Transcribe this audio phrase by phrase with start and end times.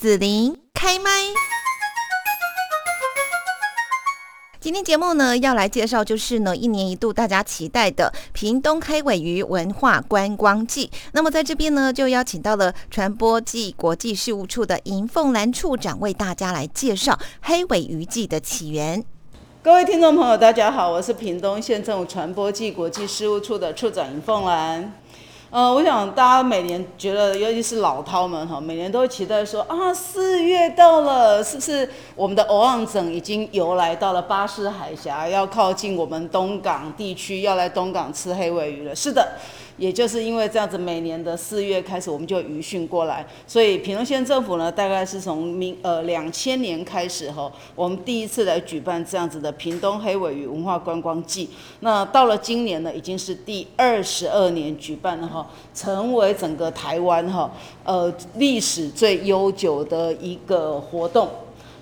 [0.00, 1.10] 紫琳开麦。
[4.58, 10.90] 今天节目呢，要来介绍就是呢，一年一度大家期待的屏东黑尾鱼文化观光季。
[11.12, 19.04] 那么在这边呢，就邀请到了传播暨国际事务处的尹凤兰处长，为大家来介绍黑尾鱼季的起源。
[19.62, 24.94] 各位听众朋友，大家好，我是屏东县政府传播暨国际事务处的处长尹凤兰。
[25.52, 38.94] 呃，我想大家每年觉得，尤其是老饕们哈，每年都会期待说啊，四月到了，是不是我们的欧昂整已经游来到了巴士海峡，要靠近我们东港地区，要来东港吃黑尾鱼了？
[38.94, 39.28] 是的。
[39.76, 51.48] 也就是因为这样子，每年的四月开始，我们就余训过来，所以屏东县政府呢，大概是从明呃两千年开始哈，我们第一次来举办这样子的屏东黑尾鱼文化观光季。
[51.80, 57.50] 那到了今年呢，已经是第二十二年举办了哈，成为整个台湾哈
[57.84, 61.28] 呃历史最悠久的一个活动。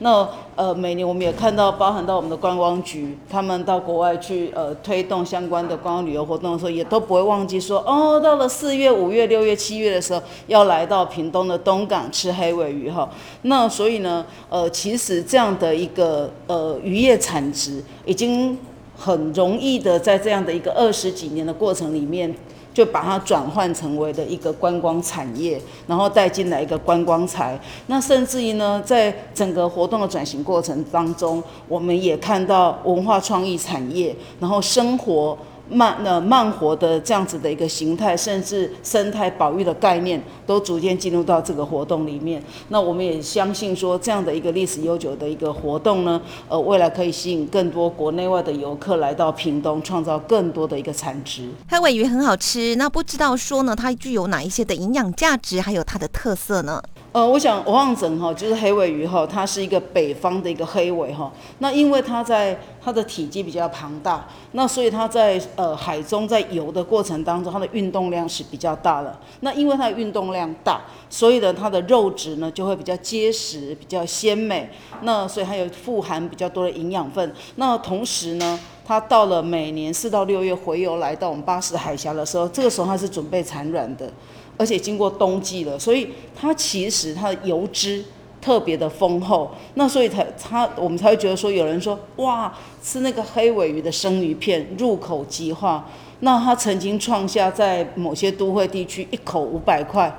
[0.01, 13.09] 那呃，每年我们也看到，包含到我们的观光局，他们到国外去呃推动相关的观光旅游活动的时候，也都不会忘记说，哦，到了四月、五月、六月、七月的时候，要来到屏东的东港吃黑尾鱼哈。
[13.43, 18.57] 那所以呢，呃，其实这样的一个呃渔业产值，已经
[18.97, 22.33] 很容易的在这样的一个二十几年的过程里面。
[22.73, 27.59] 就把它转换成为的一个观光产业，然后带进来一个观光财。
[27.87, 35.37] 那甚至于呢，在整个活动的转型过程当中，我们也看到文化创意产业，然后生活。
[35.71, 42.43] 慢呃慢活的这样子的一个形态，甚至生态保育的概念，都逐渐进入到这个活动里面。
[42.69, 51.49] 那我们也相信说，这样的一个历史悠久的一个活动呢，呃，未来可以吸引更多国内外的游客来到屏东，创造更多的一个产值。
[51.69, 56.83] 黑尾鱼很好吃，那不知道说呢，它具有哪一些的营养价值，还有它的特色呢？
[57.11, 61.33] 呃，我想我望整哈，就是黑尾鱼哈，它是一个北方的一个黑尾哈。
[61.59, 69.19] 那因为它在它的体积比较庞大，那所以它在呃海中在游的过程当中，它的运动量是比较大的。
[69.41, 74.69] 那因为它的运动量大，所以呢它的肉质呢就会比较结实、比较鲜美。
[75.01, 77.35] 那所以它有富含比较多的营养分。
[77.57, 84.13] 那同时呢，它到了每年四到六月回游来到我们巴士海峡的时候，这个时候它是准备产卵的。
[84.59, 86.09] 而且经过冬季了，所以
[86.39, 88.05] 它其实它的油脂
[88.41, 92.53] 特别的丰厚，那所以才它我们才会觉得说，有人说哇，
[92.83, 95.89] 吃那个黑尾鱼的生鱼片入口即化，
[96.21, 100.13] 那它曾经创下在某些都会地区一口五百块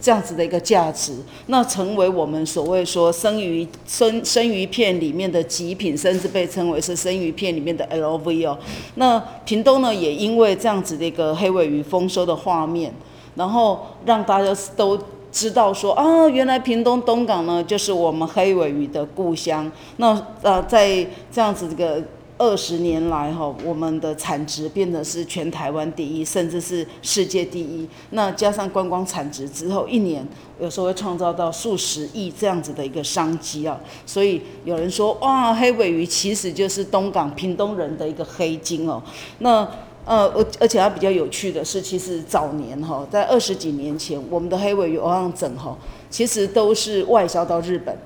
[0.00, 1.14] 这样子的一个价值，
[1.46, 8.58] 那成为我们所谓说生鱼生生鱼片里面的极品，甚至被称为是生鱼片里面的 LV 哦。
[8.96, 12.92] 那屏东呢，也因为这样子的一个黑尾鱼丰收的画面。
[13.34, 14.98] 然后让大家都
[15.32, 19.70] 知道说啊，原来屏东东港呢就是我们黑尾鱼的故乡。
[19.96, 22.02] 那呃，在这样子这个
[22.36, 27.88] 二十年来哈，我们的产值变得是全台湾第一，甚至是世界第一。
[28.10, 30.26] 那加上观光产值之后，一年
[30.60, 33.78] 有时候会创造到数十亿这样子的一个商机啊。
[34.04, 39.00] 所以有人说哇，黑尾鱼其实就是东港屏东人的一个黑金哦。
[39.38, 39.68] 那
[40.04, 45.76] 呃，而而且它比较有趣的是，其实早年哈，在二十几年前，我们的黑尾鱼欧阳整哈，
[46.10, 47.96] 其实都是外销到日本。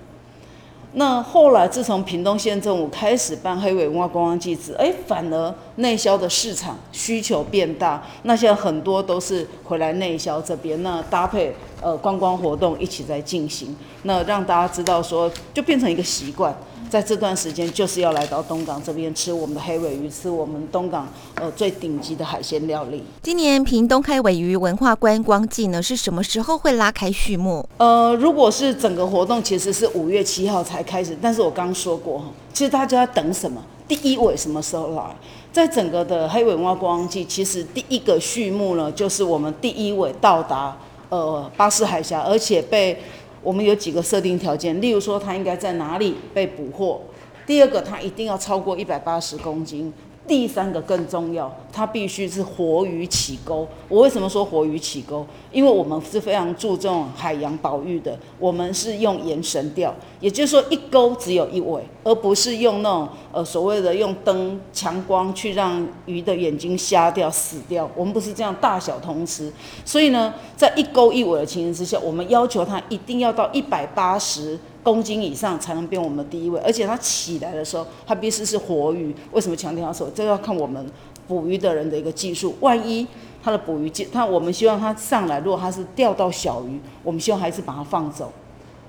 [0.93, 16.57] 那后来自从屏东县政府开始办黑尾文化观光季子，哎，反而内销的市场需求变大，那现在很多都是回来内销这边，那搭配呃观光活动一起在进行，那让大家知道说，就变成一个习惯。
[16.91, 23.05] 在这段时间，就是要来到东港这边吃我们的黑尾鱼，吃我们东港呃最顶级的海鲜料理。
[23.23, 27.69] 今年屏东黑尾鱼文化观光季呢，是什么时候会拉开序幕？
[27.77, 31.15] 呃，如果是整个活动，其实是五月七号才开始。
[31.21, 32.25] 但是我刚说过，
[32.55, 33.63] 其实大家等什么？
[33.87, 35.15] 第一尾什么时候来？
[35.53, 40.77] 在整个的黑尾文化观光季，其实第一个序幕呢，就是我们第一尾到达
[41.09, 42.97] 呃巴士海峡，而且被。
[43.41, 47.01] 我们有几个设定条件，例如说它应该在哪里被捕获，
[47.47, 49.93] 第二个它一定要超过一百八十公斤。
[50.27, 53.65] 第三个更重要，它必须是活鱼起钩。
[53.89, 55.25] 我为什么说活鱼起钩？
[55.53, 67.89] 因为我们是非常注重海洋保育的，我们是用延绳钓，也就是说一钩只有一尾，而不是用那种呃所谓的用灯强光去让鱼的眼睛瞎掉死掉。
[67.95, 69.53] 我们不是这样大小通吃，
[69.85, 74.59] 所以呢，在一钩一尾的情形之下，我们要求它一定要到一百八十。
[74.81, 79.15] 公斤以上才能变我们第一位，而且它起来的时候，它必须是活鱼。
[79.33, 80.09] 为什么强调说？
[80.15, 80.83] 这要看我们
[81.29, 82.57] 捕鱼的人的一个技术。
[82.59, 83.07] 万一
[83.41, 88.33] 他的捕鱼技，他我们希望他上来，如果他是钓到小鱼，我们希望还是把它放走。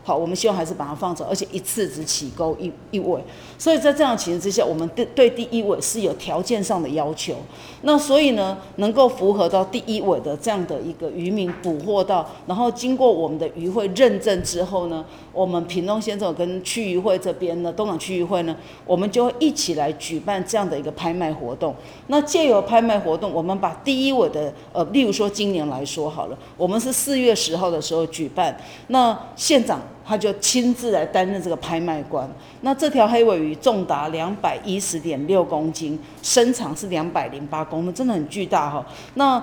[0.09, 3.21] 好，我们希望还是把它放走，而且一次只起钩一一尾。
[3.59, 7.35] 所以在这样情形之下，我们对对第一尾是有条件上的要求。
[7.83, 18.55] 那所以呢，能够符合到第一尾的这样的一个渔民捕获到，然后经过我们的渔会认证之后呢，我们屏东县政府跟区渔会这边呢，东港区渔会呢，
[18.87, 21.75] 我们就会一起来举办这样的一个拍卖活动。
[22.07, 29.79] 那借由拍卖活动，我们把第一尾的呃，例如说今年来说好了，我们是四月十号的时候举办，那县长。
[30.09, 32.27] 他就亲自来担任这个拍卖官。
[32.61, 38.83] 那这条黑尾鱼重达两百一十点六公斤，身长是两百零八公分，真的很巨大哈。
[39.13, 39.39] 那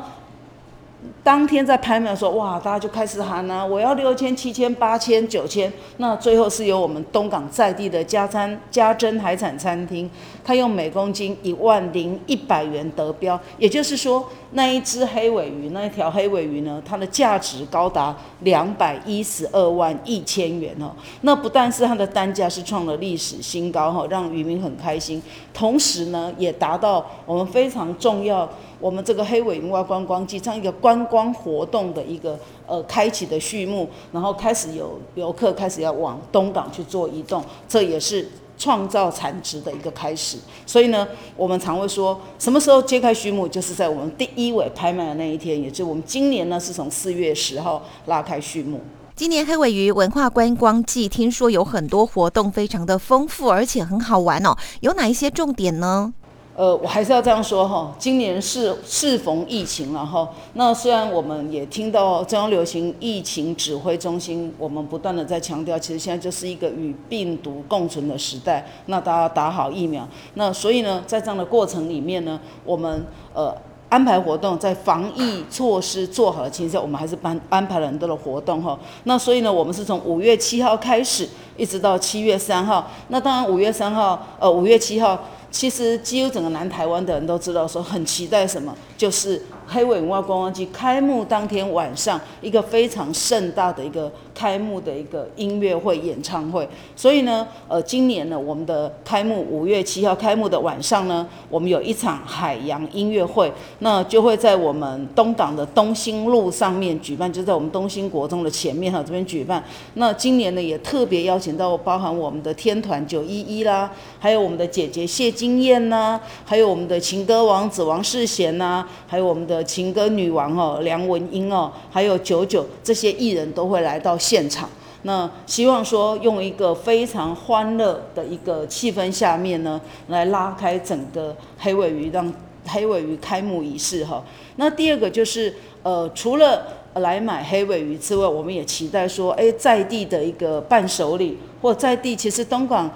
[1.23, 5.73] 当天在拍卖的时候，哇，大家就开始喊啊，我要六千、七千、八千、九千。
[5.97, 10.09] 那最后是由我们东港在地的家餐家珍海产餐厅，
[10.45, 13.39] 他用每公斤一万零一百元得标。
[13.59, 20.93] 也就是说，那一只黑尾鱼，那一条黑尾鱼呢，它的价值高达两百一十二万一千元哦。
[21.23, 25.21] 那不但是它的单价是创了历史新高哈，让渔民很开心，
[25.53, 28.49] 同时呢，也达到我们非常重要。
[28.79, 38.29] 我们这个黑尾云蛙观光季这样一个观光活动的一个呃开启的序幕，然后开始有游客开始要往东港去做移动，这也是
[38.59, 40.39] 创造产值的一个开始。
[40.67, 41.07] 所以呢，
[41.37, 48.81] 我们常会说，什么时候揭开序幕，就是在我们第一尾拍卖的那一天，也就是我们今年呢是从四月十号拉开序幕。
[49.15, 54.55] 今年黑尾鱼文化观光季，听说有很多活动，非常的丰富，而且很好玩哦。
[54.81, 56.13] 有哪一些重点呢？
[56.57, 60.27] 呃，我还是要这样说哈，今年是适逢疫情了哈。
[60.55, 68.67] 那虽然我们也听到中央流行疫情指挥中心，我们不断的在强调，其实现在就是一个与病毒共存的时代。
[68.87, 73.05] 那大家打好疫苗，那所以呢，在这样的过程里面呢，我们
[73.35, 73.55] 呃
[73.91, 78.79] 安排活动，在防疫措施做好的情况下，我们还是安安排了很多的活动哈。
[79.05, 82.91] 那所以呢，我们是从五月七号开始，一直到七月三号。
[83.09, 85.23] 那当然五月三号，呃五月七号。
[85.51, 96.69] 其实几乎整个南台湾的人都知道，说很期待什么，就是黑尾文化观光季开幕当天晚上，一个非常盛大的一个开幕的一个音乐会演唱会。
[96.95, 109.65] 所以呢，呃，今年呢，我们的开幕五月七号开幕的晚上呢，我们有一场海洋音乐会，那就会在我们东港的东兴路上面举办，就在我们东兴国中的前面哈这边举办。
[109.95, 113.91] 那今年呢，也特别邀请到包含我们的天团九一一啦，
[114.21, 115.57] 还有我们的姐姐谢金。
[115.57, 124.69] 燕呐，还有我们的情歌王子王世贤呐，还有我们的情歌女王哦梁文音哦，还有九九这些艺人都会来到现场。
[125.03, 132.33] 那希望说用一个非常欢乐的一个气氛下面呢，来拉开整个黑尾鱼让
[132.67, 134.25] 黑尾鱼开幕仪式哈。
[134.57, 142.91] 那第二个就是呃，除了来买黑尾鱼之外，我们也期待说，哎，在地的一个伴手礼或在地，其实东莞。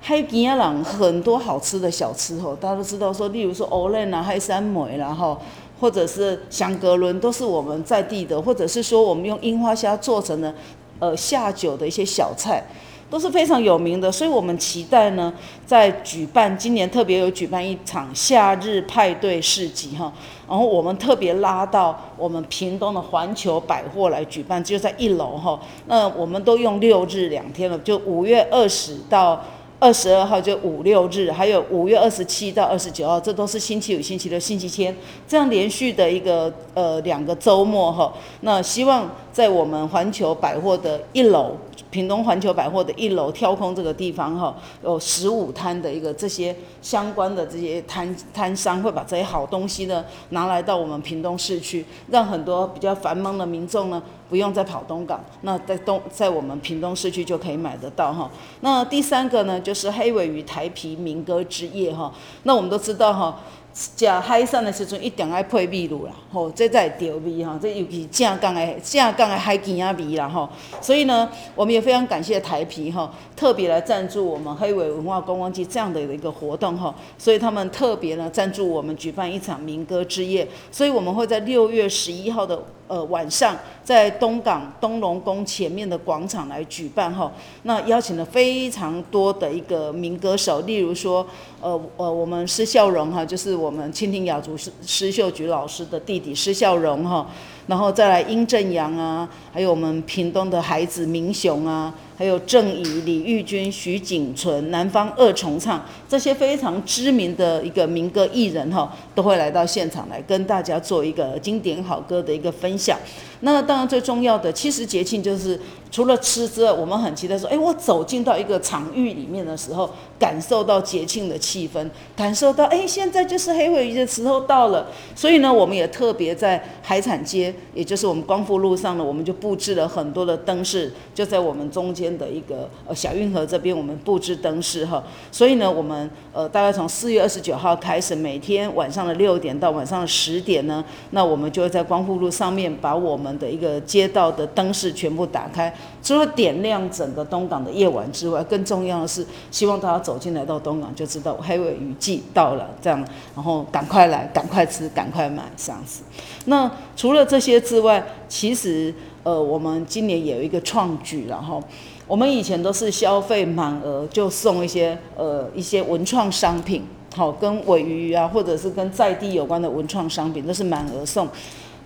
[0.00, 5.36] 海边啊，人很多好吃的小吃吼，大家都知道说，例如说欧伦啊、黑山梅然后
[5.80, 10.52] 或者是香格伦，都是我们在地的，或者是说我们用樱花虾做成的，
[10.98, 12.62] 呃，下酒的一些小菜，
[13.08, 14.10] 都是非常有名的。
[14.10, 15.32] 所以我们期待呢，
[15.64, 20.12] 在举办今年特别有举办一场夏日派对市集哈，
[20.48, 25.60] 然后我们特别拉到我们屏东的环球百货来举办，就在一楼哈。
[25.86, 29.40] 那我们都用六日两天了，就五月二十到。
[29.80, 34.94] 二十二号就五六日，还有五月二十七到二十九号，这都是星期五、星期六、星期天，
[35.26, 38.12] 这样连续的一个呃两个周末哈。
[38.40, 41.56] 那希望在我们环球百货的一楼。
[41.90, 58.30] 屏东环球百货的一楼挑空这个地方哈，有十五摊的一个这些相关的这些摊摊商会把这些好东西呢拿来到我们屏东市区，让很多比较繁忙的民众呢不用再跑东港，那在东在我们屏东市区就可以买得到哈。
[58.60, 63.40] 那第三个呢就是黑尾鱼台皮民歌之夜哈，那我们都知道哈。
[63.78, 70.48] 食海产的时阵一定爱配秘鲁啦，吼，这才会调味哈，这尤其正港的正港的海鲜啊味啦吼，
[70.80, 82.60] 所以呢，我们也非常感谢台皮哈，特别来赞助我们黑尾文化观光节这样的一个活动哈，所以他们特别呢赞助我们举办一场民歌之夜，所以我们会在六月十一号的。
[82.88, 87.30] 呃，晚上在东港东龙宫前面的广场来举办哈，
[87.62, 91.24] 那邀请了非常多的一个民歌手，例如说，
[91.60, 97.26] 呃呃，我们施孝荣哈，就是我们蜻蜓雅族施施秀菊老师的弟弟施孝荣哈，
[97.66, 101.94] 然后再来殷正阳啊，还有我们屏东的孩子明雄啊。
[102.18, 112.98] 还有郑怡、李玉君、徐景纯、南方二重唱这些非常知名的一个民歌艺人哈，都会来到现场来跟大家做一个经典好歌的一个分享。
[113.42, 124.86] 那当然最重要的，其实节庆就是除了吃之外，我们很期待说，哎，我走进到一个场域里面的时候，感受到节庆的气氛，感受到，哎，现在就是黑尾鱼的时候到了。
[125.14, 135.02] 所以呢，我们也特别在海产街，也就是我们光复路上呢，我们就布置了很多的灯饰，就在我们中间的一个呃小运河这边，我们布置灯饰哈。
[135.32, 145.74] 所以呢，我们呃大概从四月二十九号开始，每天晚上的六点到晚上的十点呢，那我们就会在光复路上面把我们的一个街道的灯饰全部打开。
[146.02, 153.04] 除了点亮整个东港的夜晚之外，更重要的是希望大家走进来到东港就知道黑尾鱼季到了，这样，
[153.34, 156.02] 然后赶快来，赶快吃，赶快买，这样子。
[156.46, 161.62] 那除了这些之外，其实呃，我们今年也有一个创举，然后
[162.06, 166.82] 我们以前都是消费满额就送一些呃一些文创商品，
[167.14, 171.28] 好，跟尾鱼啊，或者是跟在地有关的文创商品，都是满额送。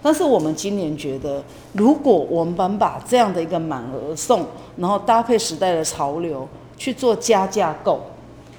[0.02, 1.40] 但是我们今年觉得，
[1.75, 4.44] 如果我们把这样的一个满额送，
[4.76, 8.00] 然后搭配时代的潮流去做加价购，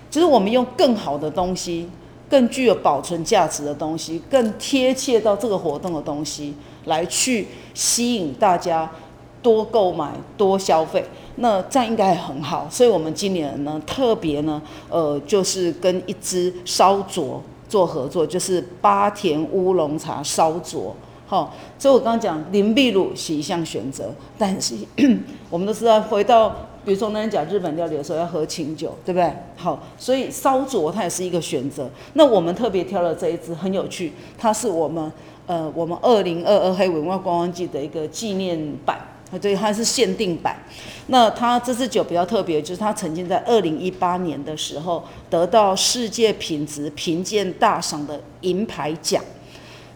[0.10, 1.90] 就是我们用更好的东西、
[2.30, 8.90] 更具有保存价值的东西、更贴切到这个活动的东西，来去吸引大家
[9.42, 11.04] 多购买、多消费，
[11.36, 12.66] 那这样应该很好。
[12.72, 20.96] 所以我们今年呢，特别呢，呃，就是跟一支烧灼做合作，就是八田乌龙茶烧灼。
[21.34, 24.76] 好，所以我刚刚讲林碧乳是一项选择，但是
[25.50, 26.48] 我们都知道，回到
[26.86, 29.34] 比如说那天讲日本料理的时候要喝清酒，对不对？
[29.56, 31.90] 好，所以烧灼它也是一个选择。
[32.14, 35.12] 那我们特别挑了这一支，很有趣，它是我们
[35.48, 39.00] 呃我们二零二二黑文化观光季的一个纪念版，
[39.42, 40.56] 对，它是限定版。
[41.08, 49.20] 那它这支酒比较特别，就是它曾经在二零一八年的时候得到世界品质评鉴大赏的银牌奖，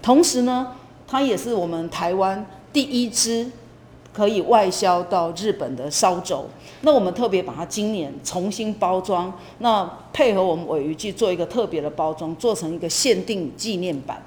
[0.01, 0.69] 同时呢。
[1.07, 3.49] 它也是我们台湾第一支
[4.13, 6.45] 可以外销到日本的烧酒。
[6.81, 14.21] 那我们特别把它今年重新包装，那配合我们尾鱼季做一个特别的包装，做成一个限定纪念版。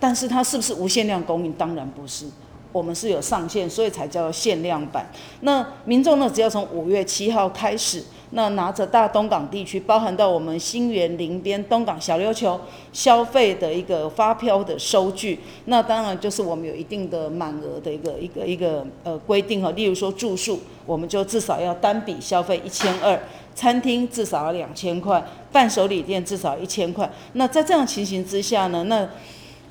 [0.00, 1.52] 但是它是不是无限量供应？
[1.52, 2.26] 当然不是。
[2.72, 5.06] 我们是有上限，所以才叫限量版。
[5.42, 8.02] 那民众呢，只要从五月七号开始，
[8.36, 12.60] 那拿着大东港地区，包含到我们新园林边、东港小琉球
[12.92, 19.70] 消费的一个发票的收据，那当然就是我们有一定的满额的一个一个一个呃规定哈。
[19.70, 23.16] 例如说住宿，我们就至少要单笔消费一千二；
[23.54, 25.22] 餐厅至少要两千块；
[25.52, 27.08] 伴手礼店至少一千块。
[27.34, 29.08] 那在这样情形之下呢，那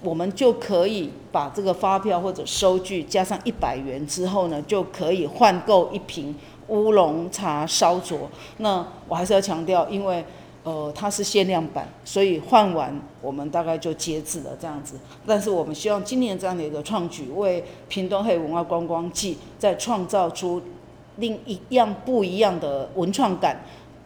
[0.02, 6.34] 我们就可以把这个发票或者收据加上一百元之后呢，就可以换购一瓶
[6.68, 8.30] 乌龙茶烧灼。
[8.58, 10.26] 那我还是要强调，因为
[10.64, 14.96] 呃它是限量版，所以换完我们大概就截止了这样子。
[15.26, 20.62] 但是我们希望今年这样的一个创举，为屏东黑文化观光季再创造出
[21.18, 23.64] 另一样不一样的文创感，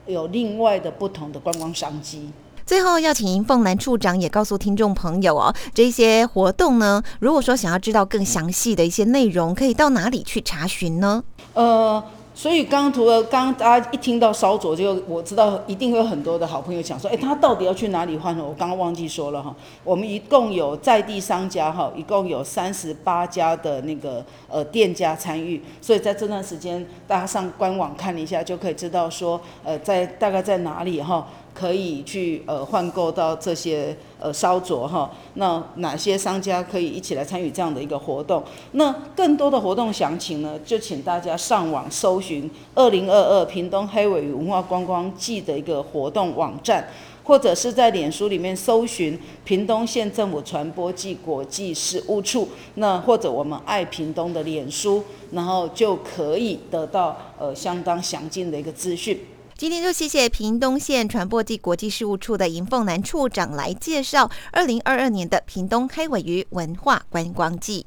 [0.08, 2.32] 有另外的不同的观光商机。
[2.66, 11.24] 最后要请银凤兰处长也告诉听众朋友哦，这些活动呢，如果说想要知道更详细的一些内容，可以到哪里去查询呢？
[11.54, 12.04] 呃。
[12.38, 18.46] 所以刚刚除了刚大家一听到烧灼，就我知道一定会有很多的好朋友讲说，哎，他到底要去哪里换呢？
[18.48, 31.28] 我刚刚忘记说了哈，我们一共有在地商家哈，一共有三十八家的那个呃店家参与，所以在这段时间大家上官网看一下就可以知道说，呃，在大概在哪里哈。
[31.58, 38.44] 可以去呃换购到这些呃烧灼哈，那哪些商家可以一起来参与这样的一个活动？
[38.74, 46.88] 那更多的活动详情呢，就请大家上网搜寻二零二二屏东黑尾鱼文化观光季的一个活动网站，
[47.24, 59.20] 或者是在脸书里面搜寻屏东县政府传播暨国际事务处，那或者我们爱屏东的脸书，然后就可以得到呃相当详尽的一个资讯。
[59.58, 67.84] 今天就谢谢屏东县传播暨国际事务处的尹凤南处长来介绍二零二二年的屏东黑尾鱼文化观光季。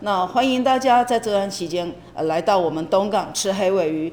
[0.00, 4.12] 那欢迎大家在这段期间呃来到我们东港吃黑尾鱼。